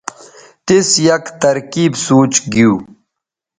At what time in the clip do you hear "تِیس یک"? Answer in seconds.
0.65-1.25